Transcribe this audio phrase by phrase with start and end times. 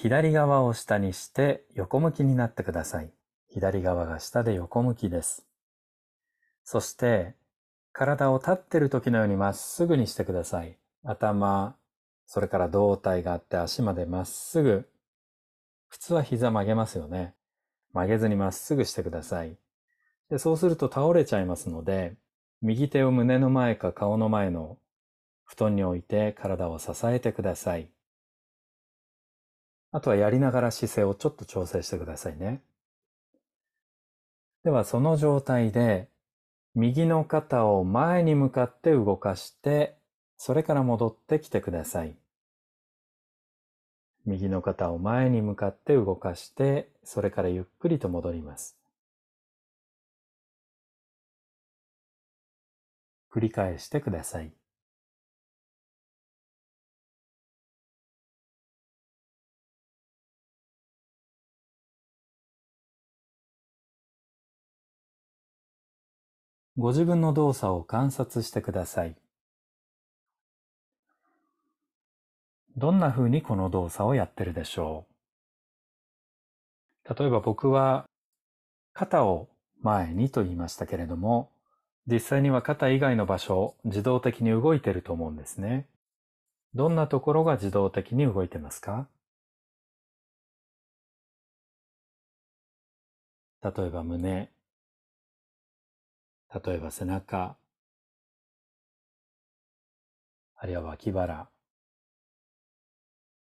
[0.00, 3.10] 左側を下にして横向きになってください。
[3.48, 5.44] 左側が下で横向きです。
[6.62, 7.34] そして、
[7.92, 10.78] 体を立っている時のようにまっすぐにしてください。
[11.02, 11.74] 頭、
[12.26, 14.88] それから胴体があって足までまっすぐ。
[15.88, 17.34] 普通は膝曲げますよね。
[17.92, 19.58] 曲げずにまっすぐしてください。
[20.30, 22.14] でそうすると倒れちゃいますので、
[22.62, 24.78] 右手を胸の前か顔の前の
[25.42, 27.90] 布団に置いて体を支えてください。
[29.90, 32.62] あとはやりながら姿勢をちょっと調整してくださいね。
[34.64, 36.08] ではその状態で
[36.74, 39.96] 右の肩を前に向かって動かして
[40.36, 42.16] それから戻ってきてください。
[44.26, 48.76] 右の肩を前に向かって動かしてそれからゆっくりと戻ります。
[53.32, 54.57] 繰り返してください。
[66.80, 69.16] ご自分の動作を観察してください。
[72.76, 75.04] どんな風にこの動作をやってるでしょ
[77.04, 77.14] う？
[77.18, 78.04] 例えば僕は
[78.92, 79.48] 肩を
[79.82, 81.50] 前にと言いましたけれども、
[82.06, 85.88] 実際には肩以外の場所を、自動的に動いてると思うんですね。
[86.74, 89.08] どんなところが自動的に動いてますか？
[93.64, 94.48] 例えば胸、
[96.54, 97.56] 例えば背中、
[100.56, 101.48] あるいは脇腹、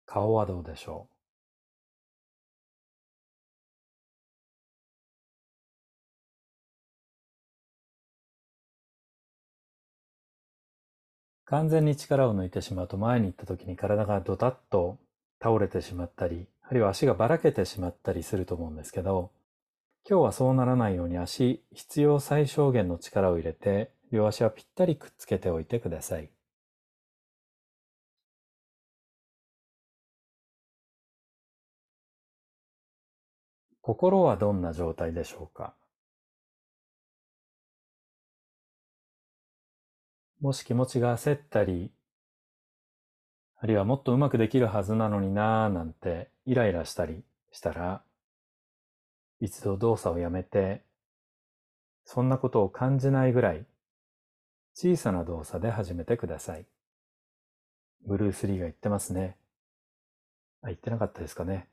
[0.06, 1.16] 顔はどうでしょう？
[11.46, 14.98] 完全に力を抜いてしまうと前に行った時に体がドタッと
[15.40, 19.30] 倒れてしまったり、あるいは足がばらけてしまったりすると思うんですけど、
[20.08, 26.30] 今日はそうならないように足、必要最小限の力を入れて、両足はぴったりくっつけておいてください。
[33.82, 35.74] 心はどんな状態でしょうか？
[40.40, 41.90] もし気持ちが焦ったり、
[43.58, 48.02] あるいはもっとうまくできるはずなのになぁなんてイライラしたりしたら、
[49.40, 50.82] 一度動作をやめて、
[52.04, 53.66] そんなことを感じないぐらい
[54.74, 56.66] 小さな動作で始めてください。
[58.06, 59.36] ブルース・リーが言ってますね。
[60.62, 61.68] あ、言ってなかったですかね。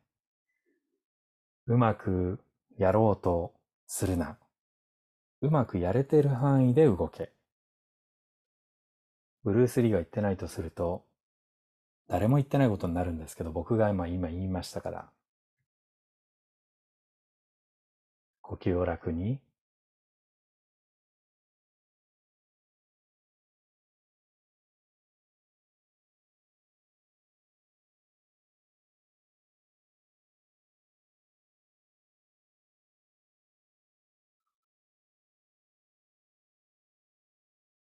[1.67, 2.39] うまく
[2.77, 3.53] やろうと
[3.87, 4.37] するな。
[5.41, 7.31] うまくやれてる範囲で動け。
[9.43, 11.05] ブルース・リーが言ってないとすると、
[12.07, 15.09] 誰も言ってないことになるんですけど、僕が今今言いましたから。
[18.43, 19.39] 呼吸を楽に。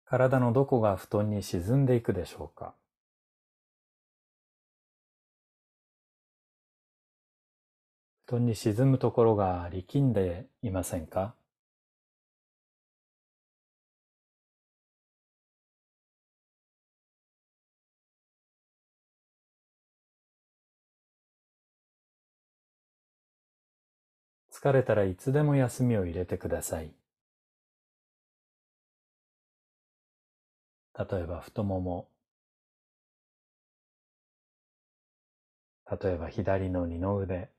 [0.08, 2.74] 体のどこが布団に沈んでいくでしょうか？
[8.28, 11.34] 布団に沈むところが力んでいませんか？
[24.50, 26.90] 疲れたらいつでも休みを入れてください。
[30.98, 32.08] 例えば太もも、
[35.88, 37.50] 例えば左の二の腕、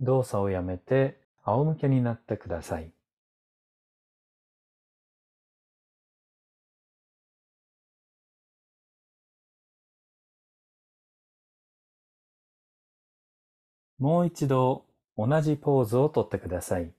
[0.00, 2.92] 動作をやめて仰向けになってください。
[13.98, 14.86] もう一度
[15.18, 16.90] 同じポーズをとってください。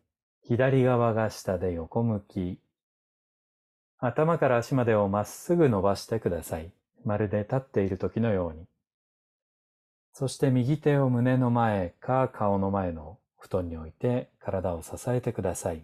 [0.44, 2.60] 左側が下で横向き。
[3.98, 6.72] 頭から足までをまっすぐ伸ばしてください。
[7.04, 8.71] まるで立っている時のように。
[10.14, 15.84] そして右手を胸の前か顔の前の布団に置いて体を支えてください。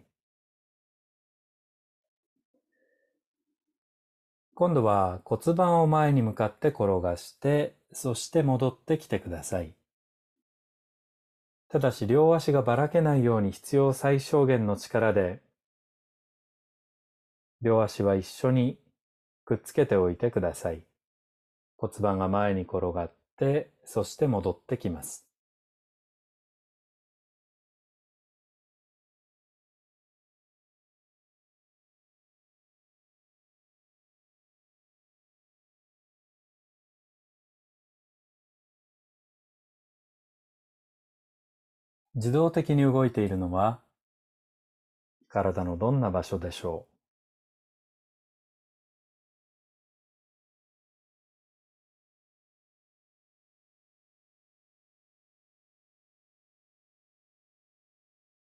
[4.53, 9.73] 今度は骨盤を前に向かって転がして、そして戻ってきてください。
[11.69, 15.41] ただし両足がばらけないように必要最小限の力で
[17.61, 18.79] 両足は一緒に
[19.45, 20.83] くっつけておいてください。
[21.77, 25.27] 骨盤が前に転がって、そして戻ってきます。
[42.15, 43.79] 自動的に動いているのは
[45.29, 46.96] 体のどんな場所でしょう？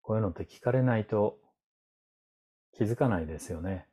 [0.05, 1.39] こういうのって聞かれないと
[2.77, 3.87] 気づかないですよね。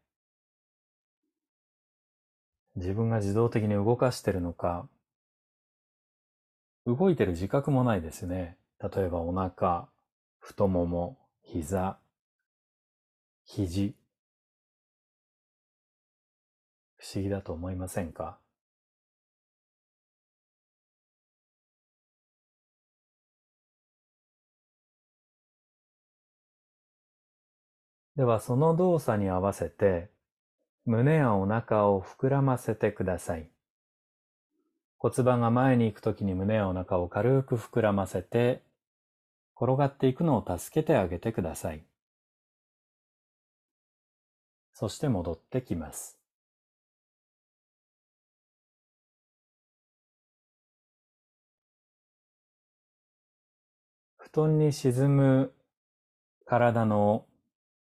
[2.76, 4.90] 自分が自動的に動かしてるのか、
[6.86, 8.58] 動いてる自覚もないですね。
[8.82, 9.88] 例えばお腹、
[10.40, 11.98] 太もも、膝、
[13.46, 13.96] 肘。
[16.98, 18.38] 不思議だと思いませんか？
[28.16, 30.10] ではその動作に合わせて
[30.86, 33.50] 胸やお腹を膨らませてください。
[34.98, 38.62] 骨盤が前に行くときに胸やお腹を軽く膨らませて
[39.56, 41.84] 転がっていくのを助けてあげてください。
[44.74, 46.18] そして戻ってきます。
[54.18, 55.54] 布団に沈む
[56.46, 57.26] 体の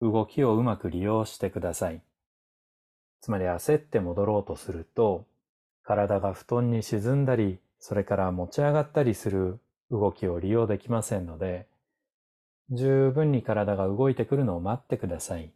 [0.01, 2.01] 動きをうまく利用してください。
[3.21, 5.25] つまり焦って戻ろうとすると、
[5.83, 9.59] 体が布団に沈んだり、それから持ち上がったりする
[9.91, 11.67] 動きを利用できませんので、
[12.71, 15.51] 十分に体が動いてくるのを待ってください。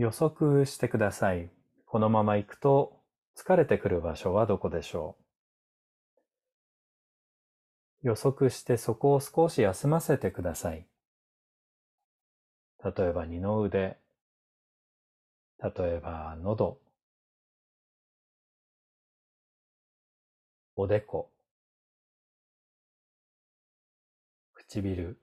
[0.00, 1.50] 予測してください。
[1.84, 3.02] このまま行くと
[3.36, 5.14] 疲れてくる場所はどこでしょ
[8.02, 8.06] う？
[8.08, 10.86] 予測してそこを少し休ませてください。
[12.82, 13.98] 例えば二の腕、
[15.62, 16.78] 例えば喉、
[20.76, 21.30] おでこ、
[24.54, 25.18] 唇、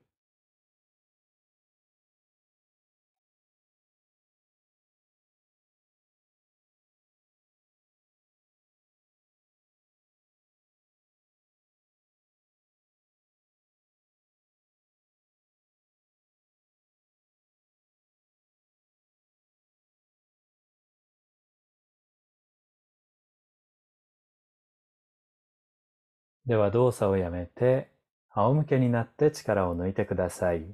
[26.48, 27.92] では動作をやめて
[28.30, 30.64] 仰向けになって力を抜いてください。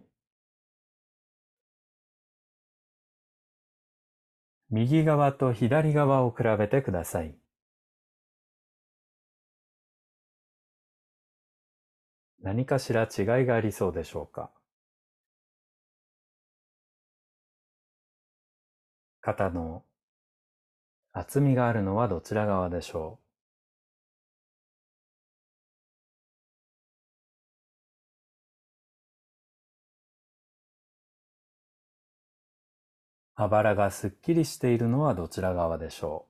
[4.70, 7.34] 右側と左側を比べてください。
[12.40, 14.50] 何かしら違いがありそうでしょうか？
[19.22, 19.82] 肩の
[21.12, 23.23] 厚みがあるのはどちら側でしょう？
[33.44, 36.26] あばらがすっきりしているのはどちら側でしょ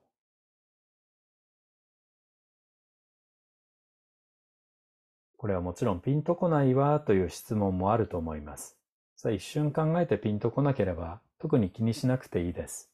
[5.37, 5.37] う？
[5.37, 8.75] これはもちろんピンとこないわという質問もあると思います。
[9.15, 12.91] さあ一瞬考えてピンとこなければ特に気にしなくていいです。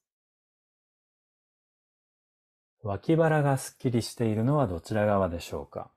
[2.84, 5.90] 脇腹がすっきりしているのはどちら側でしょうか？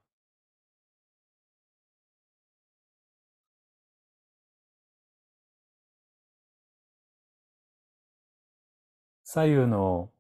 [9.35, 10.11] 左右の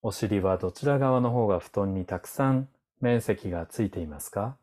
[0.00, 2.66] お尻はどちら側の方が布団にたくさん
[2.98, 4.56] 面積がついていますか？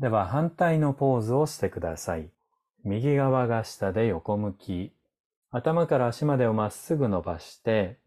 [0.00, 2.28] では反対のポーズをしてください。
[2.82, 4.92] 右側が下で横向き、
[5.52, 7.98] 頭から足までをまっすぐ伸ばして、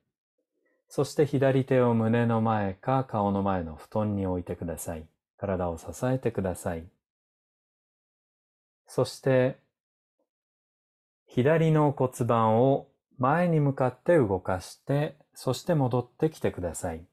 [0.89, 5.05] そして左手を胸の前か顔の前の布団に置いてください。
[5.37, 6.87] 体を支えてください。
[8.87, 9.59] そして、
[11.27, 12.87] 左の骨盤を
[13.17, 17.05] 前に向かって動かして、そして戻ってきてください。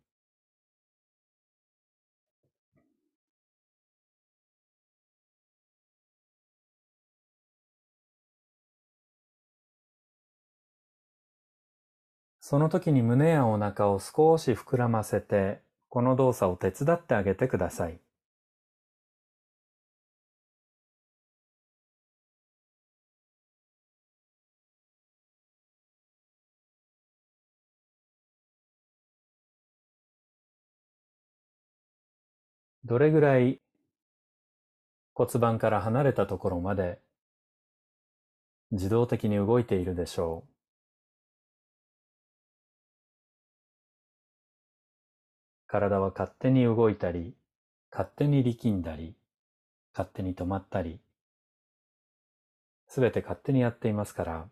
[12.40, 18.00] その時に胸やお腹を少し膨らませて、この動作を手伝ってあげてください。
[32.90, 33.60] どれぐらい
[35.14, 36.98] 骨盤から離れたところまで
[38.72, 40.50] 自動的に動いているでしょう？
[45.68, 47.36] 体は勝手に動いたり、
[47.92, 49.14] 勝手に力んだり、
[49.92, 50.98] 勝手に止まったり、
[52.88, 54.48] すべて勝手にやっていますから、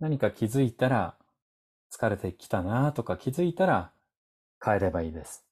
[0.00, 1.14] 何か気づいたら
[1.92, 3.92] 疲れてきたなとか気づいたら
[4.60, 5.44] 帰ればいいです。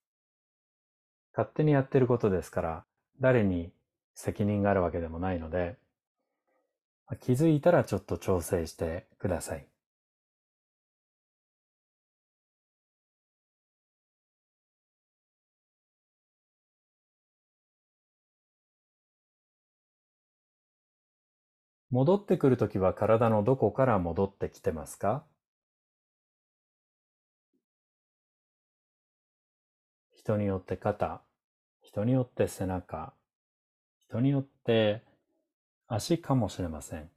[1.33, 2.85] 勝手にやってることですから、
[3.21, 3.71] 誰に
[4.15, 5.77] 責任があるわけでもないので、
[7.21, 9.67] 気づいたらちょっと調整してください。
[21.91, 25.25] 戻ってくるときは体のどこから戻ってきてますか？
[30.27, 31.23] 人によって肩、
[31.83, 33.13] 人によって背中、
[34.09, 35.05] 人によって
[35.87, 37.09] 足かもしれません。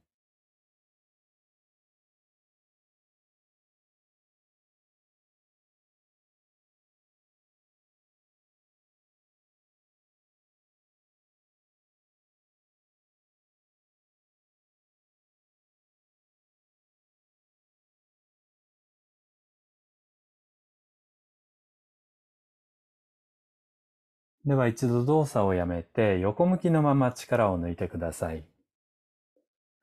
[24.46, 28.44] では一度動作をやめて横向きのまま力を抜いてください。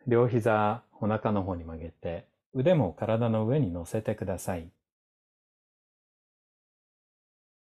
[0.08, 4.72] 両膝お腹の方に曲げて腕も体の上に乗せてください。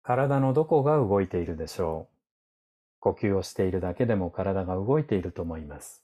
[0.03, 2.15] 体のどこが動いているでしょう
[3.01, 6.04] 呼吸をしているだけでも体が動いていると思います。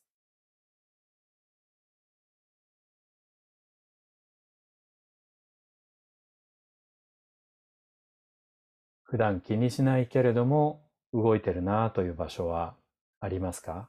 [9.11, 12.75] 普段気にしないけれども動いてるなという場所は
[13.19, 13.89] ありますか？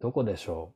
[0.00, 0.72] どこでしょ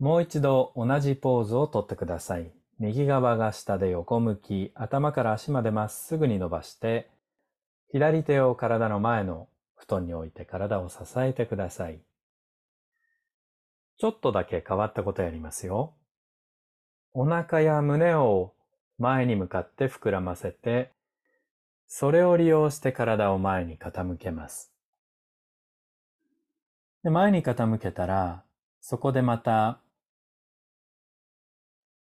[0.00, 0.04] う？
[0.04, 2.52] もう一度同じポーズをとってください。
[2.78, 7.08] 右側が下で横向き、頭から足までまっすぐに伸ばして、
[7.90, 9.48] 左手を体の前の
[9.86, 12.00] 布団に置いて体を支えてください。
[13.98, 15.94] ちょっとだけ変わったことやりますよ。
[17.12, 18.54] お腹や胸を
[18.98, 20.90] 前に向かって膨らませて、
[21.86, 24.72] それを利用して体を前に傾けます。
[27.02, 28.42] で前に傾けたら、
[28.80, 29.80] そこでまた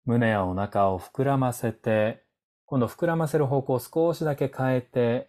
[0.06, 2.24] 胸やお腹を膨らませて、
[2.64, 5.28] 今度膨らませる方向を少しだけ変えて、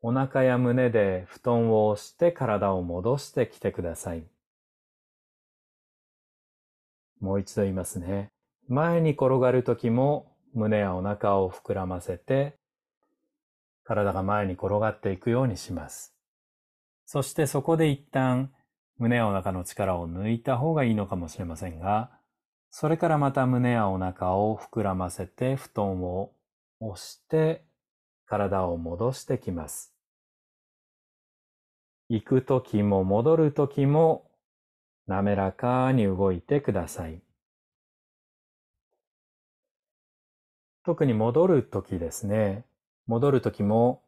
[0.00, 4.22] お腹や胸で布団を押して体を戻してきてください。
[7.20, 8.30] もう一度言いますね。
[8.68, 12.56] 前に転がるときも胸やお腹を膨らませて
[13.82, 16.14] 体が前に転がっていくようにします。
[17.06, 18.52] そしてそこで一旦
[18.98, 22.10] 胸やお腹の力を抜いた方がいいのかもしれませんが、
[22.70, 26.32] それからまた胸やお腹を膨らませて布団を
[26.80, 27.64] 押して
[28.28, 29.94] 体を戻してきます。
[32.10, 34.30] 行くときも戻るときも
[35.06, 37.22] 滑らかに動いてください。
[40.84, 42.64] 特に戻るときですね。
[43.06, 44.02] 戻るときも、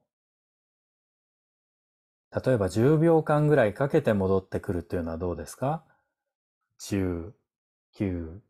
[2.30, 5.82] 例えば10秒間ぐらいかけて戻ってくるというのはどうですか
[6.78, 7.32] ?10、
[7.96, 8.40] 9、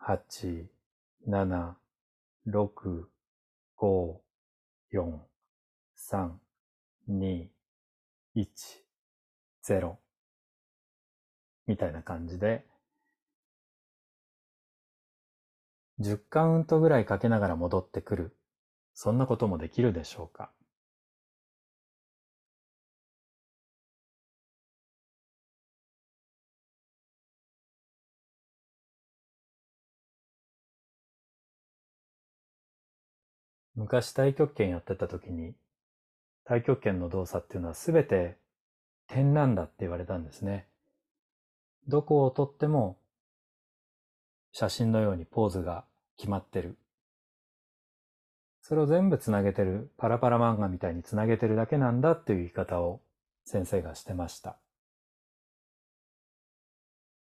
[0.00, 0.66] 8、
[1.28, 1.74] 7、
[2.48, 3.04] 6、
[3.78, 4.25] 5、
[4.92, 5.20] 4、
[5.96, 6.30] 3、
[7.08, 7.48] 2、
[8.36, 8.46] 1、
[9.64, 9.96] 0
[11.66, 12.64] みたいな感じで。
[16.00, 18.36] 10カウントぐらいかけながら戻ってくる。
[18.94, 20.50] そんなこともできるでしょうか。
[33.76, 35.54] 昔太極拳やってた時に
[36.44, 38.36] 太極拳の動作っていうのはすべて
[39.06, 40.66] 点なんだって言われたんですね。
[41.86, 42.96] どこをとっても
[44.52, 45.84] 写真のようにポーズが
[46.16, 46.76] 決まってる。
[48.62, 53.00] それを全部つなげてる、パラパラ漫画みたいにつなげてるだけなんだっていう言い方を
[53.44, 54.56] 先生がしてました。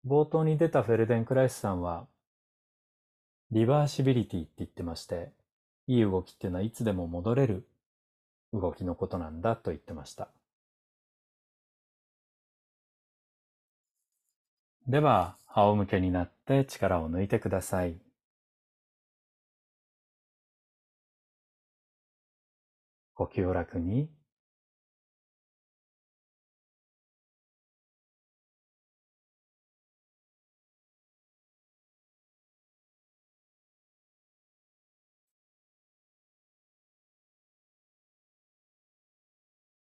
[0.06, 2.06] 冒頭に出たフェルデンクライスさんは、
[3.50, 5.32] リバーシビリティって言ってまして、
[5.86, 7.66] いい動きっていうのはいつでも戻れる
[8.52, 10.28] 動きのことなんだと言ってました。
[14.86, 17.96] では、仰向けになって力を抜いてください。
[23.14, 24.08] 呼吸を楽に。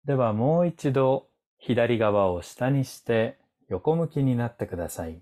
[0.09, 1.27] ではもう一度
[1.59, 3.37] 左側を下にして
[3.69, 5.21] 横向きになってください。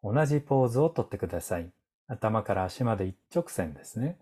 [0.00, 1.72] 同じポーズをとってください。
[2.06, 4.16] 頭から足まで一直線ですね。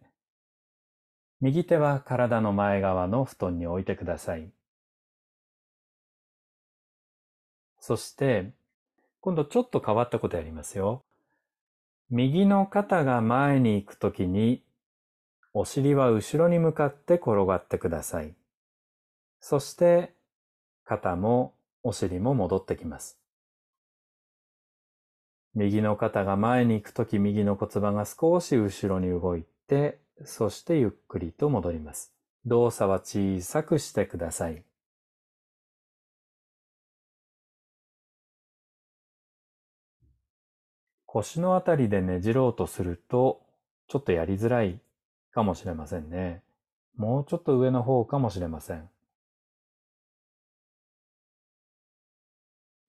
[1.42, 4.48] 右手は体の前側の布団に置いてください。
[7.78, 8.54] そして、
[9.20, 11.04] 今度ちょっと変わったことやりますよ。
[12.08, 14.62] 右の肩が前に行くときに、
[15.52, 18.34] お尻は後ろに向かって転がってください。
[19.40, 20.14] そして、
[20.84, 23.18] 肩もお尻も戻ってきます。
[25.54, 32.12] 右の肩が前に行くとき右の骨盤が少し後ろに動いて、そしてゆっくりと戻ります。
[32.46, 34.62] 動作は小さくしてください。
[41.06, 43.42] 腰のあたりでねじろうとすると、
[43.88, 44.80] ちょっとやりづらい
[45.32, 46.44] かもしれませんね。
[46.96, 48.88] もうちょっと上の方かもしれません。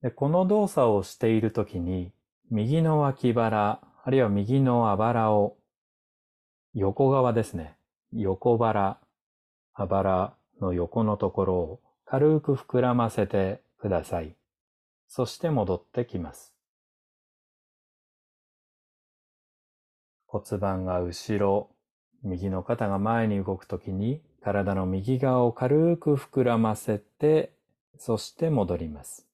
[0.01, 2.11] でこの動作をしているときに、
[2.49, 5.57] 右の脇腹、あるいは右のあばらを
[6.73, 7.75] 横側ですね。
[8.11, 8.97] 横腹、
[9.73, 14.35] あばらの横のところを軽く膨らませてください。
[15.07, 16.55] そして戻ってきます。
[20.25, 21.69] 骨盤が後ろ、
[22.23, 27.53] 右の肩が前に動くときに体の右側を軽く膨らませて、
[27.97, 29.30] そして戻ります。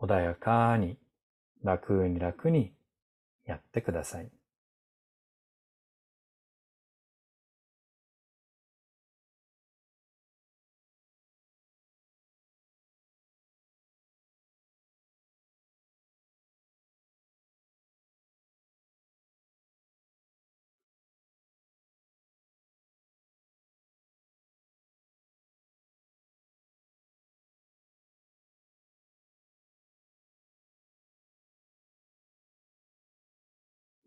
[0.00, 0.96] 穏やかに
[1.62, 2.72] 楽に楽に
[3.44, 4.30] やってください。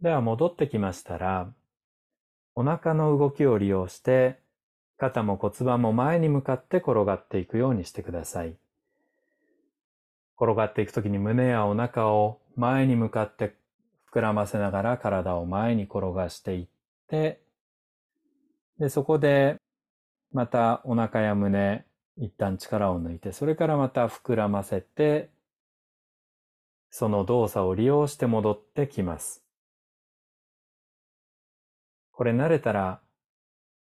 [0.03, 1.47] では戻ってきましたら、
[2.55, 4.37] お腹の動きを利用して、
[4.97, 8.57] 肩も骨盤も前に向かって転がっていくようにしてください。
[10.37, 13.55] 転がっていくときに胸やお腹を前に向かって
[14.11, 16.67] 膨らませながら体を前に転がしていっ
[17.07, 17.39] て、
[18.79, 19.55] で、そこで
[20.33, 21.85] またお腹や胸、
[22.17, 25.29] 一旦力を抜いて、それからまた膨らませて、
[26.89, 29.42] その動作を利用して戻ってきます。
[32.13, 33.01] これ慣れたら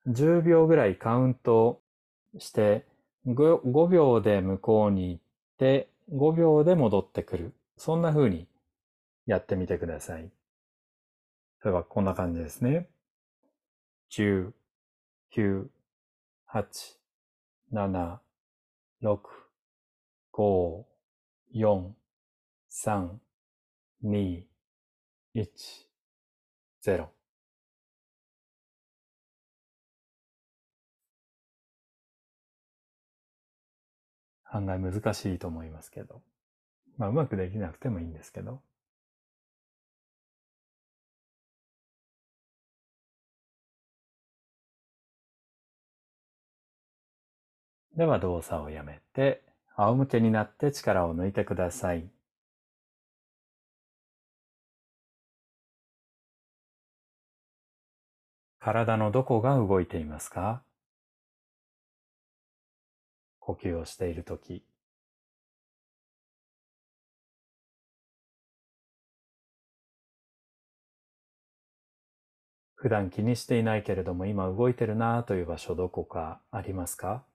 [0.08, 1.82] 10秒ぐらいカウント
[2.38, 2.86] して
[3.28, 5.22] 5, 5秒で向こうに行っ
[5.58, 7.54] て5秒で戻ってくる。
[7.78, 8.48] そんな風に
[9.26, 10.32] やってみてください。
[11.64, 12.88] 例えばこんな感じですね。
[14.12, 14.52] 10、
[15.36, 15.66] 9、
[16.54, 16.64] 8、
[17.74, 18.18] 7、
[19.04, 19.20] 6、
[20.34, 20.84] 5、
[21.54, 21.90] 4、
[22.72, 23.10] 3、
[24.06, 24.44] 2、
[25.36, 25.48] 1、
[26.86, 27.15] 0。
[34.56, 36.22] 案外難しいと思いますけど。
[36.98, 38.62] まあ、うまくできなくてもいいんですけど。
[47.98, 49.42] では動作をやめて、
[49.76, 52.10] 仰向けになって力を抜いてください。
[58.60, 60.64] 体のどこが動いていますか？
[63.46, 64.64] 呼吸をしているとき、
[72.76, 77.26] 普段気にしていないけれども今動いてるなという場所どこかありますか？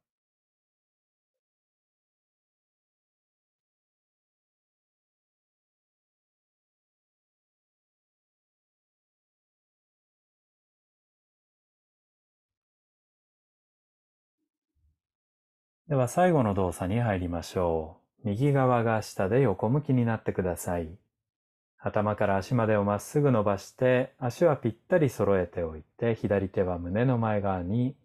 [15.90, 18.29] では最後の動作に入りましょう。
[18.29, 20.88] 右側が下で横向きになってください。
[21.81, 27.96] 頭から足までをまっすぐ伸ばして、足はぴったり揃えておいて、左手は胸の前側に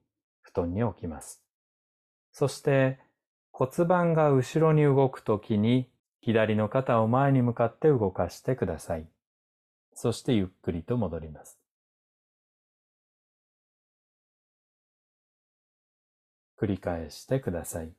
[0.42, 1.44] 布団に置きます。
[2.32, 2.98] そして
[3.52, 5.88] 骨盤が後ろに動くときに、
[6.22, 9.08] 左の肩を前に向かって動かしてください。
[9.94, 11.60] そしてゆっくりと戻ります。
[16.60, 17.94] 繰り返してください。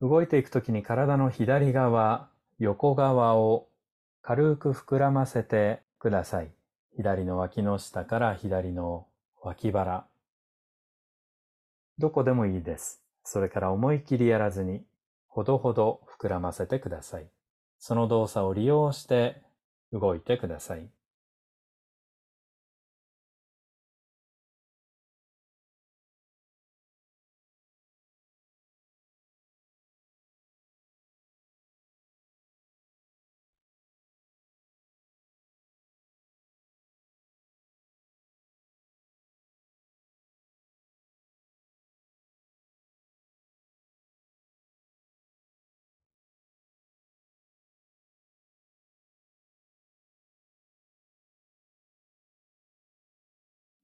[0.00, 3.68] 動いていくときに体の左側、横側を
[4.22, 6.52] 軽く膨らませてください。
[6.96, 9.08] 左の脇の下から左の
[9.40, 10.06] 脇腹。
[11.98, 13.07] どこでもいいです。
[13.30, 14.86] それから思い切りやらずに、
[15.26, 17.28] ほどほど膨らませてください。
[17.78, 19.42] その動作を利用して
[19.92, 20.88] 動いてください。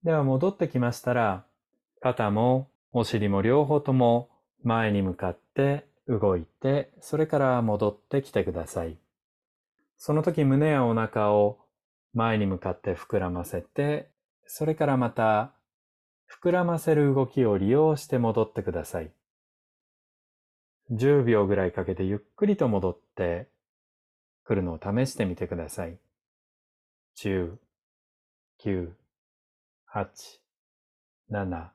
[0.04, 1.46] では戻ってきましたら、
[2.00, 4.28] 肩もお尻も両方とも
[4.62, 8.98] 前に向かって動いて、それから戻ってきてください。
[9.96, 11.58] その時胸やお腹を
[12.12, 14.10] 前に向かって膨らませて、
[14.46, 15.52] それからまた
[16.42, 19.10] 膨らませる動きを利用して戻ってください。
[20.90, 23.48] 10秒ぐらいかけてゆっくりと戻って
[24.44, 25.96] くるのを試してみてください。
[27.16, 27.56] 10、
[28.62, 28.90] 9、
[29.94, 30.40] 8、
[31.30, 31.70] 7、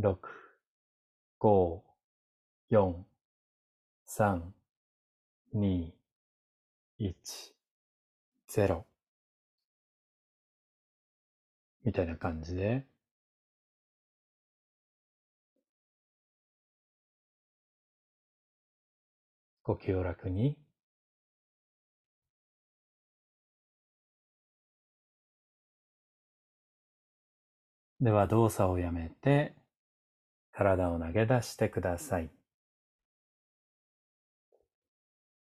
[0.00, 0.18] 6、
[1.38, 1.80] 5、
[2.72, 2.94] 4、
[4.08, 4.40] 3、
[5.54, 5.92] 2、
[6.98, 7.14] 1、
[8.48, 8.84] 0
[11.84, 12.84] みたいな感じで。
[19.62, 20.58] 呼吸を楽に。
[28.00, 29.54] では動作をやめて
[30.52, 32.30] 体を投げ出してください。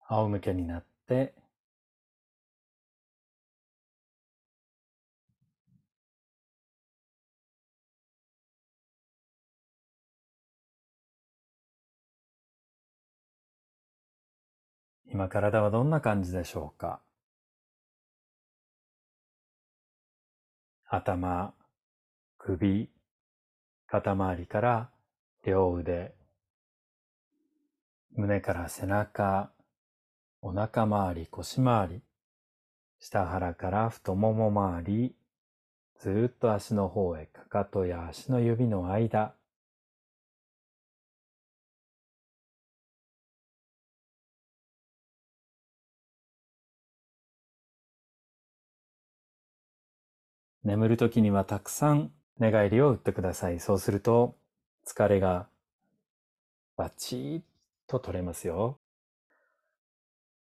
[0.09, 1.35] 仰向けになって
[15.07, 17.01] 今体はどんな感じでしょうか？
[20.87, 21.55] 頭、
[22.45, 22.91] 首、
[23.87, 24.91] 肩周りから
[25.45, 26.13] 両腕、
[28.17, 29.53] 胸から背中、
[30.41, 32.03] お腹周り、腰周り、
[32.99, 35.15] 下腹から太もも周り、
[36.01, 39.37] ずっと足の方へかかとや足の指の間、
[50.65, 53.61] 眠るときにはたくさん寝返りを打ってください。
[53.61, 54.37] そうすると
[54.87, 55.49] 疲れが
[56.77, 57.43] バチッ
[57.87, 58.79] と取れますよ。